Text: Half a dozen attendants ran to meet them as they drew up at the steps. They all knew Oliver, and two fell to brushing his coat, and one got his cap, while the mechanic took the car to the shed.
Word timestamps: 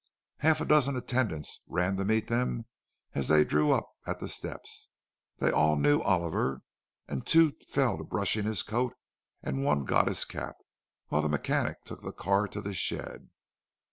Half 0.37 0.61
a 0.61 0.65
dozen 0.65 0.95
attendants 0.95 1.59
ran 1.67 1.95
to 1.97 2.05
meet 2.05 2.25
them 2.27 2.65
as 3.13 3.27
they 3.27 3.43
drew 3.43 3.71
up 3.71 3.87
at 4.07 4.19
the 4.19 4.27
steps. 4.27 4.89
They 5.37 5.51
all 5.51 5.75
knew 5.77 6.01
Oliver, 6.01 6.63
and 7.07 7.23
two 7.23 7.51
fell 7.67 7.99
to 7.99 8.03
brushing 8.03 8.45
his 8.45 8.63
coat, 8.63 8.95
and 9.43 9.63
one 9.63 9.85
got 9.85 10.07
his 10.07 10.25
cap, 10.25 10.55
while 11.09 11.21
the 11.21 11.29
mechanic 11.29 11.83
took 11.83 12.01
the 12.01 12.11
car 12.13 12.47
to 12.47 12.61
the 12.61 12.73
shed. 12.73 13.29